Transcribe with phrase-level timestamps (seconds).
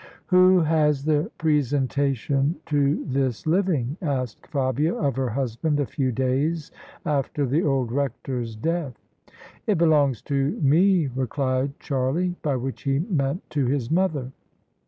[0.25, 6.71] "Who has the presentation to this living?" asked Fabia of her husband, a few days
[7.05, 8.95] after the old rector's death."
[9.67, 14.31] It belongs to me," replied Charlie: by which he meant to his mother.